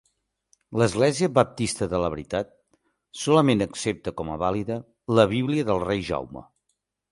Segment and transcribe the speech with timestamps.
[0.81, 2.49] L'Església Baptista de la Veritat,
[3.25, 4.81] solament accepta com a vàlida
[5.21, 6.47] la Bíblia del Rei Jaume.